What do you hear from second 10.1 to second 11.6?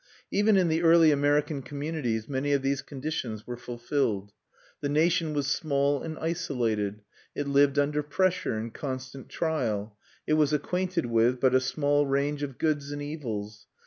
it was acquainted with but a